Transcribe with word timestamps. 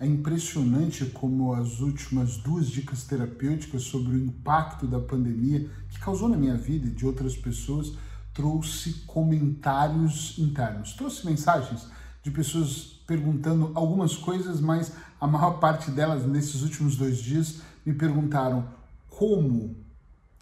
É 0.00 0.06
impressionante 0.06 1.04
como 1.04 1.52
as 1.52 1.80
últimas 1.80 2.38
duas 2.38 2.68
dicas 2.68 3.04
terapêuticas 3.04 3.82
sobre 3.82 4.16
o 4.16 4.18
impacto 4.18 4.86
da 4.86 4.98
pandemia 4.98 5.68
que 5.90 6.00
causou 6.00 6.26
na 6.26 6.38
minha 6.38 6.56
vida 6.56 6.86
e 6.86 6.90
de 6.90 7.04
outras 7.04 7.36
pessoas 7.36 7.92
trouxe 8.32 8.94
comentários 9.06 10.38
internos, 10.38 10.94
trouxe 10.94 11.26
mensagens 11.26 11.86
de 12.22 12.30
pessoas 12.30 12.98
perguntando 13.06 13.72
algumas 13.74 14.16
coisas, 14.16 14.58
mas 14.58 14.92
a 15.20 15.26
maior 15.26 15.58
parte 15.58 15.90
delas 15.90 16.24
nesses 16.24 16.62
últimos 16.62 16.96
dois 16.96 17.18
dias 17.18 17.60
me 17.84 17.92
perguntaram 17.92 18.66
como 19.10 19.76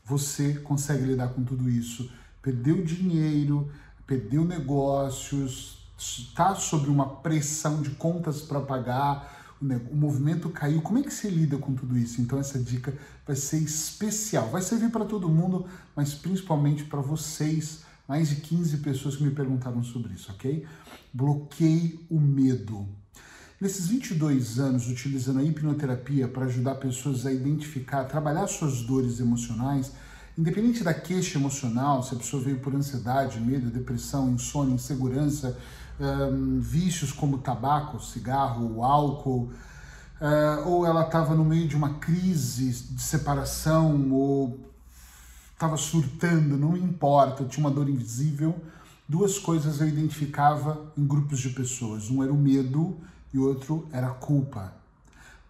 você 0.05 0.55
consegue 0.55 1.05
lidar 1.05 1.31
com 1.31 1.43
tudo 1.43 1.69
isso. 1.69 2.09
Perdeu 2.41 2.85
dinheiro, 2.85 3.69
perdeu 4.07 4.45
negócios, 4.45 5.85
está 5.99 6.55
sob 6.55 6.89
uma 6.89 7.07
pressão 7.17 7.83
de 7.83 7.91
contas 7.91 8.41
para 8.41 8.61
pagar, 8.61 9.48
o 9.61 9.97
movimento 9.97 10.49
caiu. 10.51 10.81
Como 10.81 10.99
é 10.99 11.03
que 11.03 11.13
você 11.13 11.29
lida 11.29 11.59
com 11.59 11.75
tudo 11.75 11.99
isso? 11.99 12.21
Então 12.21 12.39
essa 12.39 12.59
dica 12.59 12.97
vai 13.27 13.37
ser 13.37 13.59
especial. 13.59 14.49
Vai 14.51 14.62
servir 14.62 14.91
para 14.91 15.05
todo 15.05 15.29
mundo, 15.29 15.66
mas 15.97 16.15
principalmente 16.15 16.85
para 16.85 17.01
vocês, 17.01 17.80
mais 18.07 18.29
de 18.29 18.37
15 18.37 18.79
pessoas 18.79 19.16
que 19.16 19.25
me 19.25 19.30
perguntaram 19.30 19.83
sobre 19.83 20.15
isso, 20.15 20.30
ok? 20.33 20.65
Bloqueie 21.13 22.07
o 22.09 22.21
medo. 22.21 22.89
Nesses 23.61 23.89
22 23.89 24.61
anos, 24.61 24.89
utilizando 24.89 25.41
a 25.41 25.43
hipnoterapia 25.43 26.29
para 26.29 26.47
ajudar 26.47 26.77
pessoas 26.77 27.27
a 27.27 27.33
identificar, 27.33 28.05
trabalhar 28.05 28.47
suas 28.47 28.83
dores 28.83 29.19
emocionais, 29.19 29.93
independente 30.38 30.84
da 30.84 30.95
queixa 30.95 31.37
emocional, 31.37 32.01
se 32.05 32.15
a 32.15 32.16
pessoa 32.16 32.41
veio 32.41 32.60
por 32.60 32.73
ansiedade, 32.73 33.41
medo, 33.41 33.69
depressão, 33.70 34.30
insônia, 34.30 34.73
insegurança, 34.73 35.59
um, 35.98 36.60
vícios 36.60 37.10
como 37.10 37.38
tabaco, 37.38 38.01
cigarro, 38.01 38.84
álcool, 38.84 39.51
uh, 40.20 40.69
ou 40.69 40.87
ela 40.87 41.05
estava 41.05 41.34
no 41.34 41.45
meio 41.45 41.66
de 41.66 41.74
uma 41.74 41.95
crise 41.95 42.70
de 42.70 43.02
separação, 43.02 44.13
ou 44.13 44.60
estava 45.52 45.76
surtando, 45.76 46.57
não 46.57 46.76
importa, 46.76 47.45
tinha 47.45 47.66
uma 47.66 47.74
dor 47.74 47.88
invisível. 47.88 48.54
Duas 49.09 49.41
coisas 49.41 49.80
eu 49.80 49.88
identificava 49.88 50.93
em 50.96 51.04
grupos 51.04 51.41
de 51.41 51.48
pessoas. 51.51 52.10
Um 52.10 52.23
era 52.23 52.32
o 52.32 52.37
medo 52.37 52.96
e 53.35 53.38
o 53.38 53.48
outro 53.48 53.88
era 53.91 54.07
a 54.07 54.15
culpa. 54.15 54.73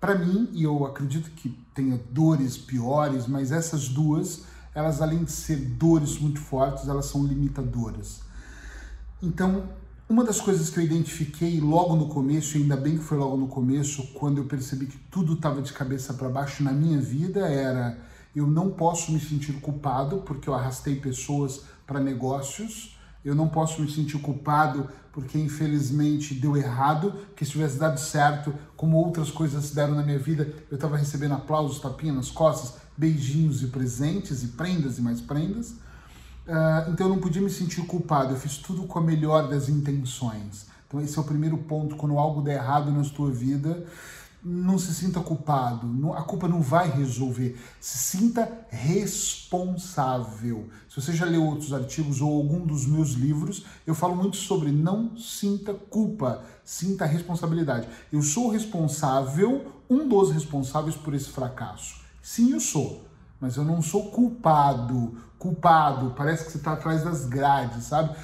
Para 0.00 0.14
mim, 0.14 0.48
e 0.52 0.62
eu 0.62 0.86
acredito 0.86 1.30
que 1.32 1.50
tenha 1.74 2.00
dores 2.10 2.56
piores, 2.56 3.26
mas 3.26 3.52
essas 3.52 3.88
duas, 3.88 4.44
elas 4.78 5.02
além 5.02 5.24
de 5.24 5.32
ser 5.32 5.56
dores 5.56 6.18
muito 6.18 6.40
fortes, 6.40 6.88
elas 6.88 7.06
são 7.06 7.26
limitadoras. 7.26 8.20
Então, 9.20 9.64
uma 10.08 10.22
das 10.22 10.40
coisas 10.40 10.70
que 10.70 10.78
eu 10.78 10.84
identifiquei 10.84 11.60
logo 11.60 11.96
no 11.96 12.06
começo, 12.06 12.56
ainda 12.56 12.76
bem 12.76 12.96
que 12.96 13.02
foi 13.02 13.18
logo 13.18 13.36
no 13.36 13.48
começo, 13.48 14.06
quando 14.14 14.38
eu 14.38 14.44
percebi 14.44 14.86
que 14.86 14.96
tudo 15.10 15.32
estava 15.32 15.60
de 15.60 15.72
cabeça 15.72 16.14
para 16.14 16.28
baixo 16.28 16.62
na 16.62 16.72
minha 16.72 17.00
vida, 17.00 17.40
era 17.40 17.98
eu 18.36 18.46
não 18.46 18.70
posso 18.70 19.10
me 19.10 19.18
sentir 19.18 19.54
culpado 19.54 20.18
porque 20.18 20.48
eu 20.48 20.54
arrastei 20.54 20.94
pessoas 20.94 21.62
para 21.84 21.98
negócios, 21.98 22.96
eu 23.24 23.34
não 23.34 23.48
posso 23.48 23.82
me 23.82 23.90
sentir 23.90 24.18
culpado 24.18 24.88
porque 25.12 25.36
infelizmente 25.36 26.34
deu 26.34 26.56
errado, 26.56 27.12
que 27.34 27.44
se 27.44 27.50
tivesse 27.50 27.76
dado 27.78 27.98
certo, 27.98 28.54
como 28.76 28.96
outras 28.96 29.32
coisas 29.32 29.72
deram 29.72 29.96
na 29.96 30.04
minha 30.04 30.20
vida, 30.20 30.54
eu 30.70 30.76
estava 30.76 30.96
recebendo 30.96 31.34
aplausos, 31.34 31.80
tapinha 31.80 32.12
nas 32.12 32.30
costas, 32.30 32.80
beijinhos 32.98 33.62
e 33.62 33.68
presentes 33.68 34.42
e 34.42 34.48
prendas 34.48 34.98
e 34.98 35.00
mais 35.00 35.20
prendas. 35.20 35.70
Uh, 35.70 36.91
então 36.91 37.06
eu 37.06 37.14
não 37.14 37.20
podia 37.20 37.41
me 37.41 37.50
sentir 37.50 37.82
culpado, 37.82 38.34
eu 38.34 38.36
fiz 38.38 38.56
tudo 38.58 38.82
com 38.84 38.98
a 38.98 39.02
melhor 39.02 39.48
das 39.48 39.68
intenções. 39.68 40.66
Então 40.86 41.00
esse 41.00 41.16
é 41.16 41.20
o 41.20 41.24
primeiro 41.24 41.58
ponto, 41.58 41.94
quando 41.94 42.19
algo 42.19 42.42
der 42.42 42.56
errado 42.56 42.91
na 42.91 43.04
tua 43.04 43.30
vida, 43.30 43.86
não 44.42 44.78
se 44.78 44.94
sinta 44.94 45.20
culpado, 45.20 46.12
a 46.14 46.22
culpa 46.22 46.48
não 46.48 46.62
vai 46.62 46.91
resolver. 46.91 47.58
Se 47.80 47.98
sinta 47.98 48.66
responsável. 48.70 50.69
Se 50.88 51.00
você 51.00 51.12
já 51.12 51.26
leu 51.26 51.44
outros 51.44 51.72
artigos 51.72 52.20
ou 52.20 52.34
algum 52.34 52.65
dos 52.65 52.86
meus 52.86 53.10
livros, 53.10 53.66
eu 53.86 53.94
falo 53.94 54.16
muito 54.16 54.36
sobre 54.36 54.70
não 54.70 55.16
sinta 55.16 55.75
culpa, 55.75 56.42
sinta 56.65 57.04
responsabilidade. 57.04 57.88
Eu 58.12 58.22
sou 58.22 58.48
responsável, 58.48 59.66
um 59.91 60.09
dos 60.09 60.30
responsáveis 60.30 60.97
por 60.97 61.15
esse 61.15 61.28
fracasso. 61.28 61.97
Sim, 62.28 62.53
eu 62.53 62.61
sou 62.61 63.09
mas 63.41 63.56
eu 63.56 63.65
não 63.65 63.81
sou 63.81 64.11
culpado. 64.11 65.16
Culpado, 65.39 66.12
parece 66.16 66.44
que 66.44 66.53
você 66.53 66.59
está 66.59 66.72
atrás 66.72 67.05
das 67.05 67.25
grades, 67.25 67.84
sabe? 67.84 68.15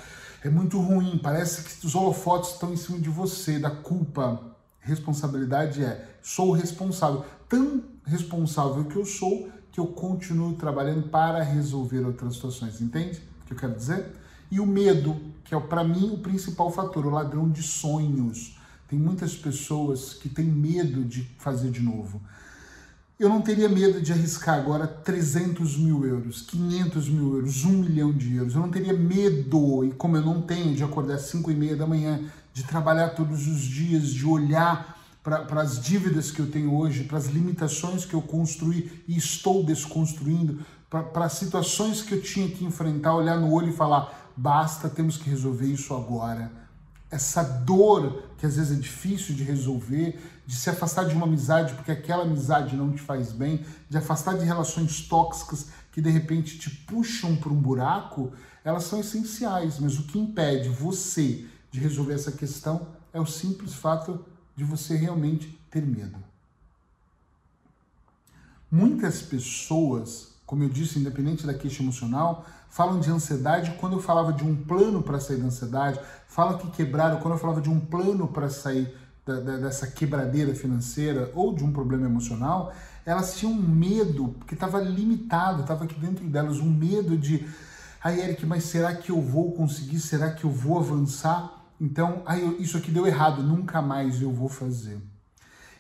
É 0.43 0.51
muito 0.51 0.79
ruim, 0.79 1.19
parece 1.23 1.63
que 1.63 1.87
os 1.87 1.95
holofotes 1.95 2.51
estão 2.51 2.71
em 2.73 2.77
cima 2.77 2.99
de 2.99 3.09
você, 3.09 3.59
da 3.59 3.71
culpa. 3.71 4.43
Responsabilidade 4.81 5.83
é, 5.83 6.19
sou 6.21 6.53
responsável. 6.53 7.25
Tão 7.49 7.83
responsável 8.05 8.85
que 8.85 8.97
eu 8.97 9.07
sou 9.07 9.49
que 9.73 9.81
eu 9.81 9.87
continuo 9.87 10.55
trabalhando 10.55 11.09
para 11.09 11.43
resolver 11.43 12.05
outras 12.05 12.35
situações, 12.35 12.81
entende 12.81 13.23
o 13.43 13.47
que 13.47 13.55
eu 13.55 13.57
quero 13.57 13.75
dizer? 13.75 14.15
E 14.51 14.61
o 14.61 14.67
medo, 14.67 15.19
que 15.45 15.55
é 15.55 15.59
para 15.59 15.83
mim 15.83 16.11
o 16.13 16.19
principal 16.19 16.71
fator, 16.71 17.07
o 17.07 17.11
ladrão 17.11 17.49
de 17.49 17.63
sonhos. 17.63 18.59
Tem 18.87 18.99
muitas 18.99 19.35
pessoas 19.35 20.13
que 20.13 20.29
têm 20.29 20.45
medo 20.45 21.05
de 21.05 21.23
fazer 21.39 21.71
de 21.71 21.81
novo 21.81 22.21
eu 23.19 23.29
não 23.29 23.41
teria 23.41 23.69
medo 23.69 24.01
de 24.01 24.13
arriscar 24.13 24.59
agora 24.59 24.87
300 24.87 25.79
mil 25.79 26.05
euros, 26.05 26.43
500 26.43 27.09
mil 27.09 27.37
euros, 27.37 27.65
1 27.65 27.71
milhão 27.71 28.13
de 28.13 28.35
euros. 28.35 28.55
Eu 28.55 28.61
não 28.61 28.71
teria 28.71 28.93
medo, 28.93 29.85
e 29.85 29.93
como 29.93 30.17
eu 30.17 30.23
não 30.23 30.43
tenho, 30.43 30.75
de 30.75 30.83
acordar 30.83 31.15
às 31.15 31.23
5 31.23 31.51
e 31.51 31.55
meia 31.55 31.77
da 31.77 31.87
manhã, 31.87 32.21
de 32.53 32.65
trabalhar 32.65 33.11
todos 33.11 33.47
os 33.47 33.61
dias, 33.61 34.09
de 34.09 34.27
olhar 34.27 34.99
para 35.23 35.63
as 35.63 35.81
dívidas 35.81 36.31
que 36.31 36.41
eu 36.41 36.51
tenho 36.51 36.75
hoje, 36.75 37.05
para 37.05 37.17
as 37.17 37.27
limitações 37.27 38.05
que 38.05 38.15
eu 38.15 38.21
construí 38.21 39.05
e 39.09 39.17
estou 39.17 39.65
desconstruindo, 39.65 40.61
para 40.91 41.25
as 41.25 41.35
situações 41.35 42.03
que 42.03 42.15
eu 42.15 42.21
tinha 42.21 42.49
que 42.49 42.65
enfrentar, 42.65 43.15
olhar 43.15 43.39
no 43.39 43.53
olho 43.53 43.71
e 43.71 43.73
falar: 43.73 44.33
basta, 44.37 44.89
temos 44.89 45.17
que 45.17 45.31
resolver 45.31 45.67
isso 45.67 45.95
agora 45.95 46.64
essa 47.15 47.45
dor 47.45 48.25
que 48.37 48.45
às 48.45 48.57
vezes 48.57 48.77
é 48.77 48.81
difícil 48.81 49.37
de 49.37 49.45
resolver, 49.45 50.21
de 50.45 50.57
se 50.57 50.69
afastar 50.69 51.05
de 51.05 51.15
uma 51.15 51.27
amizade 51.27 51.73
porque 51.75 51.93
aquela 51.93 52.25
amizade 52.25 52.75
não 52.75 52.93
te 52.93 53.01
faz 53.01 53.31
bem, 53.31 53.65
de 53.89 53.97
afastar 53.97 54.37
de 54.37 54.45
relações 54.45 55.03
tóxicas 55.07 55.69
que 55.93 56.01
de 56.01 56.11
repente 56.11 56.59
te 56.59 56.69
puxam 56.69 57.37
para 57.37 57.53
um 57.53 57.61
buraco, 57.61 58.33
elas 58.65 58.83
são 58.83 58.99
essenciais, 58.99 59.79
mas 59.79 59.97
o 59.97 60.03
que 60.03 60.19
impede 60.19 60.69
você 60.69 61.47
de 61.71 61.79
resolver 61.79 62.15
essa 62.15 62.33
questão 62.33 62.89
é 63.13 63.21
o 63.21 63.27
simples 63.27 63.75
fato 63.75 64.25
de 64.57 64.65
você 64.65 64.97
realmente 64.97 65.57
ter 65.71 65.87
medo. 65.87 66.19
Muitas 68.69 69.23
pessoas 69.23 70.34
como 70.55 70.63
eu 70.63 70.69
disse, 70.69 71.01
independente 71.01 71.45
da 71.45 71.53
queixa 71.53 71.83
emocional, 71.83 72.47
falam 72.71 73.01
de 73.01 73.11
ansiedade 73.11 73.75
quando 73.81 73.95
eu 73.95 74.01
falava 74.01 74.33
de 74.33 74.45
um 74.45 74.55
plano 74.55 75.03
para 75.03 75.19
sair 75.19 75.39
da 75.39 75.47
ansiedade, 75.47 75.99
falam 76.29 76.57
que 76.57 76.71
quebraram 76.71 77.19
quando 77.19 77.35
eu 77.35 77.41
falava 77.41 77.61
de 77.61 77.69
um 77.69 77.81
plano 77.81 78.29
para 78.29 78.49
sair 78.49 78.97
da, 79.27 79.41
da, 79.41 79.57
dessa 79.57 79.89
quebradeira 79.89 80.55
financeira 80.55 81.29
ou 81.35 81.53
de 81.53 81.65
um 81.65 81.73
problema 81.73 82.07
emocional, 82.07 82.73
elas 83.05 83.37
tinham 83.37 83.53
um 83.53 83.61
medo 83.61 84.37
que 84.47 84.55
estava 84.55 84.81
limitado, 84.81 85.63
estava 85.63 85.87
aqui 85.87 85.99
dentro 85.99 86.25
delas, 86.25 86.61
um 86.61 86.71
medo 86.71 87.19
de, 87.19 87.45
ai 88.01 88.21
Eric, 88.21 88.47
mas 88.47 88.63
será 88.63 88.95
que 88.95 89.11
eu 89.11 89.21
vou 89.21 89.51
conseguir? 89.55 89.99
Será 89.99 90.31
que 90.31 90.45
eu 90.45 90.51
vou 90.51 90.79
avançar? 90.79 91.65
Então, 91.81 92.23
ai, 92.27 92.45
isso 92.61 92.77
aqui 92.77 92.93
deu 92.93 93.09
errado, 93.09 93.43
nunca 93.43 93.83
mais 93.83 94.23
eu 94.23 94.31
vou 94.31 94.49
fazer. 94.49 95.03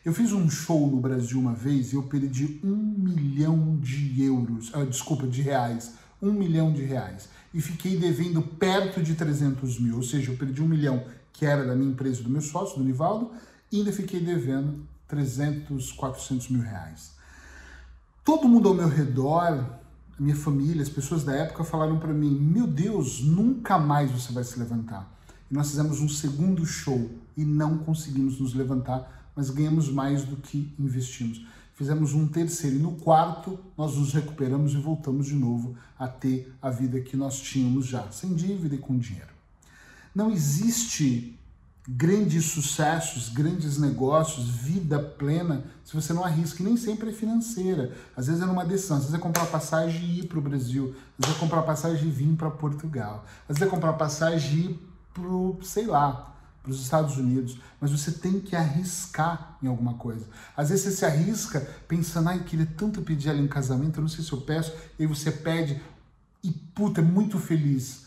Eu 0.04 0.12
fiz 0.12 0.32
um 0.32 0.50
show 0.50 0.87
no 0.87 1.00
Brasil 1.00 1.41
uma 1.41 1.54
vez 1.54 1.92
e 1.92 1.97
eu 1.97 2.03
perdi 2.03 2.60
um 2.62 2.76
milhão 2.76 3.78
de 3.81 4.22
euros, 4.22 4.70
ah, 4.75 4.84
desculpa, 4.84 5.26
de 5.26 5.41
reais, 5.41 5.94
um 6.20 6.31
milhão 6.31 6.70
de 6.75 6.82
reais. 6.82 7.26
E 7.54 7.60
fiquei 7.60 7.97
devendo 7.97 8.43
perto 8.43 9.03
de 9.03 9.14
300 9.14 9.81
mil, 9.81 9.97
ou 9.97 10.03
seja, 10.03 10.31
eu 10.31 10.37
perdi 10.37 10.60
um 10.60 10.69
milhão 10.69 11.06
que 11.32 11.47
era 11.47 11.64
da 11.64 11.75
minha 11.75 11.91
empresa, 11.91 12.22
do 12.22 12.28
meu 12.28 12.43
sócio, 12.43 12.76
do 12.76 12.84
Nivaldo, 12.84 13.31
e 13.72 13.78
ainda 13.78 13.93
fiquei 13.93 14.20
devendo 14.20 14.87
300, 15.09 15.93
400 15.93 16.50
mil 16.50 16.61
reais. 16.61 17.12
Todo 18.23 18.46
mundo 18.46 18.69
ao 18.69 18.75
meu 18.75 18.88
redor, 18.88 19.81
a 20.19 20.23
minha 20.23 20.37
família, 20.37 20.82
as 20.82 20.88
pessoas 20.90 21.25
da 21.25 21.34
época 21.34 21.64
falaram 21.64 21.99
para 21.99 22.12
mim: 22.12 22.38
Meu 22.38 22.67
Deus, 22.67 23.23
nunca 23.23 23.79
mais 23.79 24.11
você 24.11 24.32
vai 24.34 24.44
se 24.44 24.58
levantar. 24.58 25.11
E 25.50 25.55
nós 25.55 25.70
fizemos 25.70 26.00
um 26.00 26.08
segundo 26.11 26.64
show 26.67 27.11
e 27.37 27.44
não 27.44 27.79
conseguimos 27.79 28.38
nos 28.38 28.55
levantar 28.55 29.24
mas 29.34 29.50
ganhamos 29.50 29.88
mais 29.88 30.25
do 30.25 30.36
que 30.36 30.72
investimos. 30.78 31.44
Fizemos 31.75 32.14
um 32.14 32.28
terceiro 32.28 32.76
e 32.76 32.78
no 32.78 32.92
quarto 32.92 33.58
nós 33.76 33.96
nos 33.96 34.12
recuperamos 34.12 34.72
e 34.72 34.76
voltamos 34.76 35.26
de 35.26 35.34
novo 35.34 35.76
a 35.98 36.06
ter 36.06 36.54
a 36.62 36.70
vida 36.70 37.00
que 37.00 37.16
nós 37.16 37.40
tínhamos 37.40 37.86
já, 37.86 38.10
sem 38.12 38.34
dívida 38.34 38.76
e 38.76 38.78
com 38.78 38.96
dinheiro. 38.96 39.34
Não 40.14 40.31
existe 40.31 41.36
grandes 41.86 42.46
sucessos, 42.46 43.28
grandes 43.28 43.78
negócios, 43.78 44.48
vida 44.48 44.98
plena, 44.98 45.64
se 45.84 45.94
você 45.94 46.12
não 46.12 46.25
arrisca. 46.25 46.62
E 46.62 46.64
nem 46.66 46.76
sempre 46.76 47.10
é 47.10 47.12
financeira. 47.12 47.92
Às 48.16 48.26
vezes 48.26 48.42
é 48.42 48.46
numa 48.46 48.64
decisão. 48.64 48.96
Às 48.96 49.04
vezes 49.04 49.19
é 49.19 49.20
comprar 49.20 49.46
passagem 49.46 50.00
e 50.00 50.20
ir 50.20 50.26
para 50.26 50.38
o 50.38 50.42
Brasil. 50.42 50.94
Às 51.19 51.26
vezes 51.26 51.36
é 51.36 51.40
comprar 51.40 51.62
passagem 51.62 52.08
e 52.08 52.10
vir 52.10 52.36
para 52.36 52.50
Portugal. 52.50 53.25
Às 53.48 53.58
vezes 53.58 53.62
é 53.62 53.75
comprar 53.75 53.92
passagem 53.94 54.58
e 54.58 54.60
ir 54.66 54.81
para, 55.12 55.64
sei 55.64 55.86
lá, 55.86 56.33
para 56.64 56.72
os 56.72 56.81
Estados 56.81 57.19
Unidos, 57.19 57.61
mas 57.78 57.90
você 57.90 58.11
tem 58.11 58.40
que 58.40 58.56
arriscar 58.56 59.58
em 59.62 59.66
alguma 59.66 59.94
coisa. 59.94 60.26
Às 60.56 60.70
vezes 60.70 60.87
você 60.87 60.90
se 60.93 61.05
arrisca 61.05 61.61
pensando, 61.87 62.31
ai, 62.31 62.43
queria 62.43 62.64
tanto 62.64 63.02
pedir 63.02 63.28
ela 63.28 63.38
em 63.38 63.46
casamento, 63.46 63.99
eu 63.99 64.00
não 64.00 64.08
sei 64.08 64.25
se 64.25 64.32
eu 64.32 64.40
peço, 64.40 64.72
e 64.99 65.02
aí 65.02 65.06
você 65.06 65.31
pede 65.31 65.78
e, 66.43 66.50
puta, 66.50 67.02
é 67.02 67.05
muito 67.05 67.38
feliz. 67.38 68.06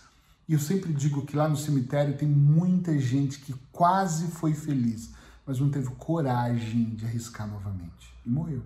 E 0.50 0.54
eu 0.54 0.59
sempre 0.59 0.92
digo 0.92 1.24
que 1.24 1.36
lá 1.36 1.48
no 1.48 1.56
cemitério 1.56 2.18
tem 2.18 2.27
muita 2.27 2.98
gente 2.98 3.39
que 3.39 3.54
quase 3.71 4.25
foi 4.27 4.56
feliz, 4.56 5.12
mas 5.45 5.60
não 5.60 5.69
teve 5.69 5.89
coragem 5.92 6.95
de 6.95 7.06
arriscar 7.06 7.48
novamente 7.48 8.12
e 8.25 8.30
morreu. 8.30 8.63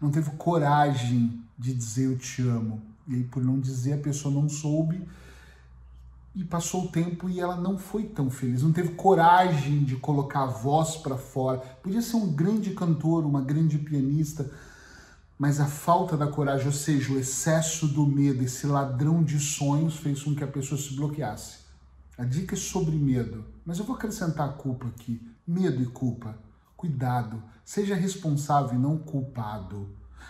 Não 0.00 0.10
teve 0.10 0.30
coragem 0.30 1.40
de 1.56 1.72
dizer 1.72 2.06
eu 2.06 2.18
te 2.18 2.42
amo. 2.42 2.82
E 3.06 3.14
aí, 3.14 3.22
por 3.22 3.44
não 3.44 3.60
dizer, 3.60 3.92
a 3.92 3.98
pessoa 3.98 4.34
não 4.34 4.48
soube 4.48 5.06
e 6.34 6.42
passou 6.42 6.84
o 6.84 6.88
tempo 6.88 7.28
e 7.28 7.38
ela 7.38 7.56
não 7.56 7.78
foi 7.78 8.04
tão 8.04 8.28
feliz, 8.28 8.62
não 8.62 8.72
teve 8.72 8.90
coragem 8.90 9.84
de 9.84 9.96
colocar 9.96 10.42
a 10.42 10.46
voz 10.46 10.96
para 10.96 11.16
fora. 11.16 11.58
Podia 11.82 12.02
ser 12.02 12.16
um 12.16 12.32
grande 12.32 12.72
cantor, 12.72 13.24
uma 13.24 13.40
grande 13.40 13.78
pianista, 13.78 14.50
mas 15.38 15.60
a 15.60 15.66
falta 15.66 16.16
da 16.16 16.26
coragem, 16.26 16.66
ou 16.66 16.72
seja, 16.72 17.12
o 17.12 17.18
excesso 17.18 17.86
do 17.86 18.06
medo, 18.06 18.42
esse 18.42 18.66
ladrão 18.66 19.22
de 19.22 19.38
sonhos, 19.38 19.96
fez 19.96 20.22
com 20.22 20.34
que 20.34 20.42
a 20.42 20.48
pessoa 20.48 20.80
se 20.80 20.94
bloqueasse. 20.94 21.58
A 22.18 22.24
dica 22.24 22.54
é 22.54 22.58
sobre 22.58 22.96
medo, 22.96 23.44
mas 23.64 23.78
eu 23.78 23.84
vou 23.84 23.96
acrescentar 23.96 24.48
a 24.48 24.52
culpa 24.52 24.86
aqui: 24.88 25.20
medo 25.46 25.82
e 25.82 25.86
culpa. 25.86 26.36
Cuidado, 26.76 27.42
seja 27.64 27.94
responsável 27.94 28.74
e 28.74 28.82
não 28.82 28.98
culpado. 28.98 29.88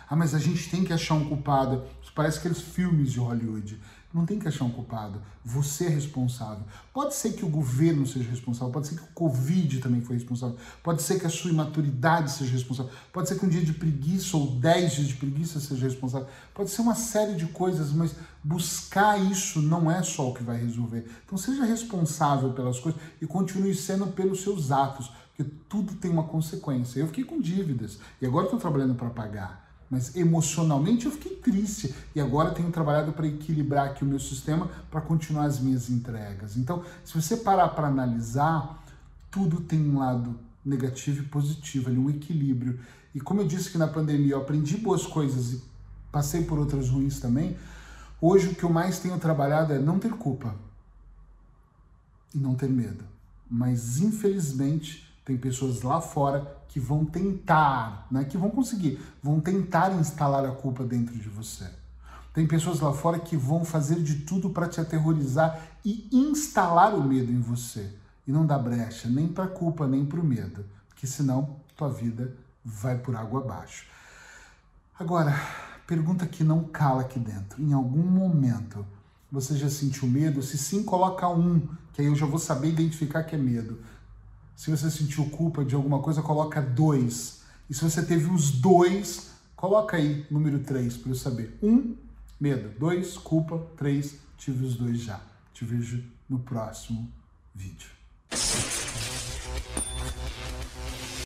Ah, 0.08 0.16
mas 0.16 0.34
a 0.34 0.38
gente 0.38 0.70
tem 0.70 0.84
que 0.84 0.92
achar 0.92 1.14
um 1.14 1.24
culpado. 1.24 1.82
Isso 2.02 2.12
parece 2.14 2.38
aqueles 2.38 2.60
filmes 2.60 3.12
de 3.12 3.18
Hollywood. 3.18 3.78
Não 4.14 4.24
tem 4.24 4.38
que 4.38 4.46
achar 4.46 4.64
um 4.64 4.70
culpado. 4.70 5.20
Você 5.44 5.86
é 5.86 5.88
responsável. 5.88 6.64
Pode 6.92 7.16
ser 7.16 7.32
que 7.32 7.44
o 7.44 7.48
governo 7.48 8.06
seja 8.06 8.30
responsável, 8.30 8.72
pode 8.72 8.86
ser 8.86 8.94
que 8.94 9.02
o 9.02 9.08
Covid 9.08 9.80
também 9.80 10.02
foi 10.02 10.14
responsável, 10.14 10.56
pode 10.84 11.02
ser 11.02 11.18
que 11.18 11.26
a 11.26 11.28
sua 11.28 11.50
imaturidade 11.50 12.30
seja 12.30 12.52
responsável, 12.52 12.92
pode 13.12 13.28
ser 13.28 13.36
que 13.36 13.44
um 13.44 13.48
dia 13.48 13.64
de 13.64 13.72
preguiça 13.72 14.36
ou 14.36 14.52
dez 14.52 14.92
dias 14.92 15.08
de 15.08 15.14
preguiça 15.14 15.58
seja 15.58 15.84
responsável. 15.84 16.28
Pode 16.54 16.70
ser 16.70 16.82
uma 16.82 16.94
série 16.94 17.34
de 17.34 17.46
coisas, 17.46 17.90
mas 17.90 18.14
buscar 18.42 19.18
isso 19.18 19.60
não 19.60 19.90
é 19.90 20.00
só 20.04 20.30
o 20.30 20.34
que 20.34 20.44
vai 20.44 20.58
resolver. 20.58 21.04
Então 21.26 21.36
seja 21.36 21.64
responsável 21.64 22.52
pelas 22.52 22.78
coisas 22.78 23.00
e 23.20 23.26
continue 23.26 23.74
sendo 23.74 24.06
pelos 24.06 24.42
seus 24.42 24.70
atos, 24.70 25.10
porque 25.36 25.50
tudo 25.68 25.92
tem 25.94 26.08
uma 26.08 26.22
consequência. 26.22 27.00
Eu 27.00 27.08
fiquei 27.08 27.24
com 27.24 27.40
dívidas 27.40 27.98
e 28.22 28.26
agora 28.26 28.44
estou 28.44 28.60
trabalhando 28.60 28.94
para 28.94 29.10
pagar 29.10 29.63
mas 29.94 30.16
emocionalmente 30.16 31.06
eu 31.06 31.12
fiquei 31.12 31.36
triste 31.36 31.94
e 32.16 32.20
agora 32.20 32.50
tenho 32.50 32.68
trabalhado 32.72 33.12
para 33.12 33.28
equilibrar 33.28 33.90
aqui 33.90 34.02
o 34.02 34.06
meu 34.06 34.18
sistema 34.18 34.68
para 34.90 35.00
continuar 35.00 35.44
as 35.44 35.60
minhas 35.60 35.88
entregas. 35.88 36.56
Então, 36.56 36.82
se 37.04 37.14
você 37.14 37.36
parar 37.36 37.68
para 37.68 37.86
analisar, 37.86 38.84
tudo 39.30 39.60
tem 39.60 39.78
um 39.88 40.00
lado 40.00 40.36
negativo 40.64 41.22
e 41.22 41.26
positivo, 41.26 41.88
ali 41.88 41.96
um 41.96 42.10
equilíbrio. 42.10 42.80
E 43.14 43.20
como 43.20 43.42
eu 43.42 43.46
disse 43.46 43.70
que 43.70 43.78
na 43.78 43.86
pandemia 43.86 44.32
eu 44.32 44.40
aprendi 44.40 44.76
boas 44.78 45.06
coisas 45.06 45.52
e 45.52 45.62
passei 46.10 46.42
por 46.42 46.58
outras 46.58 46.88
ruins 46.88 47.20
também, 47.20 47.56
hoje 48.20 48.48
o 48.48 48.54
que 48.56 48.64
eu 48.64 48.70
mais 48.70 48.98
tenho 48.98 49.16
trabalhado 49.20 49.72
é 49.72 49.78
não 49.78 50.00
ter 50.00 50.10
culpa 50.10 50.56
e 52.34 52.38
não 52.38 52.56
ter 52.56 52.68
medo. 52.68 53.04
Mas 53.48 54.00
infelizmente 54.00 55.03
tem 55.24 55.36
pessoas 55.36 55.82
lá 55.82 56.00
fora 56.00 56.58
que 56.68 56.78
vão 56.78 57.04
tentar, 57.04 58.06
né, 58.10 58.24
que 58.24 58.36
vão 58.36 58.50
conseguir, 58.50 59.00
vão 59.22 59.40
tentar 59.40 59.92
instalar 59.94 60.44
a 60.44 60.52
culpa 60.52 60.84
dentro 60.84 61.16
de 61.16 61.28
você. 61.28 61.68
Tem 62.32 62.46
pessoas 62.46 62.80
lá 62.80 62.92
fora 62.92 63.18
que 63.18 63.36
vão 63.36 63.64
fazer 63.64 64.02
de 64.02 64.16
tudo 64.20 64.50
para 64.50 64.68
te 64.68 64.80
aterrorizar 64.80 65.60
e 65.84 66.08
instalar 66.12 66.94
o 66.94 67.02
medo 67.02 67.30
em 67.30 67.40
você. 67.40 67.92
E 68.26 68.32
não 68.32 68.44
dá 68.44 68.58
brecha 68.58 69.08
nem 69.08 69.28
para 69.28 69.44
a 69.44 69.48
culpa, 69.48 69.86
nem 69.86 70.04
para 70.04 70.18
o 70.18 70.24
medo, 70.24 70.64
porque 70.88 71.06
senão 71.06 71.56
tua 71.76 71.88
vida 71.88 72.34
vai 72.64 72.98
por 72.98 73.14
água 73.14 73.40
abaixo. 73.40 73.86
Agora, 74.98 75.34
pergunta 75.86 76.26
que 76.26 76.42
não 76.42 76.64
cala 76.64 77.02
aqui 77.02 77.18
dentro. 77.18 77.62
Em 77.62 77.72
algum 77.72 78.02
momento 78.02 78.84
você 79.30 79.56
já 79.56 79.68
sentiu 79.68 80.08
medo? 80.08 80.42
Se 80.42 80.56
sim, 80.56 80.84
coloca 80.84 81.28
um, 81.28 81.60
que 81.92 82.00
aí 82.00 82.06
eu 82.06 82.14
já 82.14 82.26
vou 82.26 82.38
saber 82.38 82.68
identificar 82.68 83.24
que 83.24 83.34
é 83.34 83.38
medo. 83.38 83.78
Se 84.56 84.70
você 84.70 84.90
sentiu 84.90 85.26
culpa 85.30 85.64
de 85.64 85.74
alguma 85.74 86.00
coisa, 86.00 86.22
coloca 86.22 86.60
dois. 86.60 87.42
E 87.68 87.74
se 87.74 87.82
você 87.82 88.04
teve 88.04 88.30
os 88.30 88.50
dois, 88.50 89.30
coloca 89.56 89.96
aí 89.96 90.26
número 90.30 90.60
três 90.60 90.96
para 90.96 91.10
eu 91.10 91.16
saber. 91.16 91.58
Um, 91.62 91.96
medo. 92.38 92.70
Dois, 92.78 93.16
culpa. 93.16 93.58
Três, 93.76 94.16
tive 94.38 94.64
os 94.64 94.76
dois 94.76 95.00
já. 95.00 95.20
Te 95.52 95.64
vejo 95.64 96.02
no 96.28 96.38
próximo 96.38 97.10
vídeo. 97.54 97.88